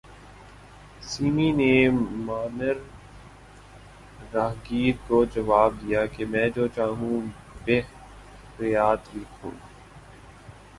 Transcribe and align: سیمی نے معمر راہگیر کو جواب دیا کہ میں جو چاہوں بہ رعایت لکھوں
سیمی 1.09 1.49
نے 1.57 1.73
معمر 2.25 2.75
راہگیر 4.33 4.95
کو 5.07 5.23
جواب 5.33 5.71
دیا 5.81 6.05
کہ 6.13 6.25
میں 6.31 6.47
جو 6.55 6.67
چاہوں 6.75 7.19
بہ 7.65 7.79
رعایت 8.59 9.15
لکھوں 9.15 9.51